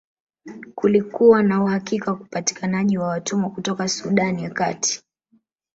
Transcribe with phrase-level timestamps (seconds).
[0.75, 5.01] Kulikuwa na uhakika wa upatikanaji wa watumwa kutoka Sudan ya Kati